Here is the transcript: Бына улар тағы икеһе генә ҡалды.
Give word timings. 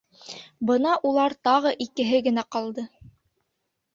Бына 0.69 0.93
улар 1.09 1.35
тағы 1.49 1.75
икеһе 1.85 2.21
генә 2.29 2.47
ҡалды. 2.57 2.87